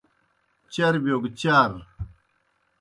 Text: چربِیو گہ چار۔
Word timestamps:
چربِیو 0.73 1.17
گہ 1.23 1.29
چار۔ 1.39 1.71